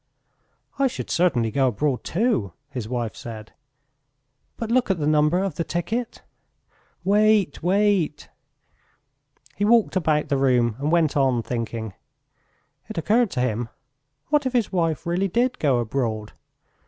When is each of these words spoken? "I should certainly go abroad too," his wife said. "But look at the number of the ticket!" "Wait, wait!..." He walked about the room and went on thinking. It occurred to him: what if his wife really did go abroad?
"I 0.79 0.87
should 0.87 1.11
certainly 1.11 1.51
go 1.51 1.67
abroad 1.67 2.03
too," 2.03 2.53
his 2.71 2.89
wife 2.89 3.15
said. 3.15 3.53
"But 4.57 4.71
look 4.71 4.89
at 4.89 4.97
the 4.97 5.05
number 5.05 5.43
of 5.43 5.57
the 5.57 5.63
ticket!" 5.63 6.23
"Wait, 7.03 7.61
wait!..." 7.61 8.27
He 9.55 9.63
walked 9.63 9.95
about 9.95 10.29
the 10.29 10.37
room 10.37 10.75
and 10.79 10.91
went 10.91 11.15
on 11.15 11.43
thinking. 11.43 11.93
It 12.89 12.97
occurred 12.97 13.29
to 13.33 13.41
him: 13.41 13.69
what 14.29 14.47
if 14.47 14.53
his 14.53 14.71
wife 14.71 15.05
really 15.05 15.27
did 15.27 15.59
go 15.59 15.77
abroad? 15.77 16.33